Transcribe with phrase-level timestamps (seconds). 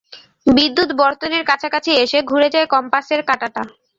[0.47, 3.61] বিদ্যুৎ বর্তনীর কাছাকাছি এসে ঘুরে যায় কম্পাসের কাঁটাটা।